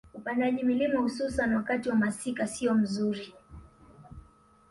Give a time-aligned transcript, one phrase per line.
[0.13, 3.33] Upandaji mlima hususan wakati wa masika siyo mzuri